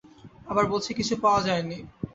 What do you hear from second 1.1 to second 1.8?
পাওয়া যায়নি।